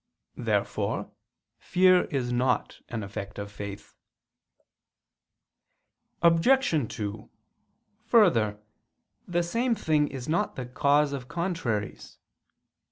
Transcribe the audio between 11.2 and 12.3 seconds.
contraries.